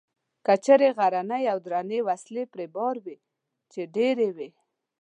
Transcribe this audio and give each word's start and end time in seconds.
کچرې 0.45 0.89
غرنۍ 0.97 1.43
او 1.51 1.57
درنې 1.65 1.99
وسلې 2.07 2.43
پرې 2.53 2.65
بار 2.75 2.95
وې، 3.05 3.17
چې 3.71 3.81
ډېرې 3.95 4.29
وې. 4.37 4.49